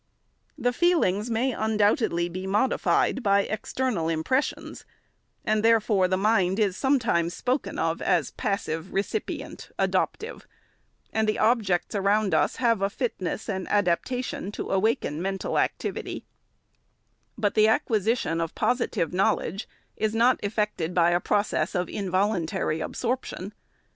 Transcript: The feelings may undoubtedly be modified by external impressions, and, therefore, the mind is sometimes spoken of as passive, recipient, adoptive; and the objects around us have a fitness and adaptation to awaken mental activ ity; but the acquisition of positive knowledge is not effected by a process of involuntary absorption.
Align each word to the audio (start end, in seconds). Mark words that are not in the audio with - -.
The 0.57 0.73
feelings 0.73 1.29
may 1.29 1.51
undoubtedly 1.51 2.27
be 2.27 2.47
modified 2.47 3.21
by 3.21 3.41
external 3.43 4.09
impressions, 4.09 4.83
and, 5.45 5.61
therefore, 5.63 6.07
the 6.07 6.17
mind 6.17 6.57
is 6.57 6.75
sometimes 6.75 7.35
spoken 7.35 7.77
of 7.77 8.01
as 8.01 8.31
passive, 8.31 8.91
recipient, 8.95 9.69
adoptive; 9.77 10.47
and 11.13 11.29
the 11.29 11.37
objects 11.37 11.93
around 11.93 12.33
us 12.33 12.55
have 12.55 12.81
a 12.81 12.89
fitness 12.89 13.47
and 13.47 13.67
adaptation 13.67 14.51
to 14.53 14.71
awaken 14.71 15.21
mental 15.21 15.53
activ 15.53 15.95
ity; 15.95 16.25
but 17.37 17.53
the 17.53 17.67
acquisition 17.67 18.41
of 18.41 18.55
positive 18.55 19.13
knowledge 19.13 19.69
is 19.95 20.15
not 20.15 20.39
effected 20.41 20.95
by 20.95 21.11
a 21.11 21.19
process 21.19 21.75
of 21.75 21.87
involuntary 21.87 22.79
absorption. 22.79 23.53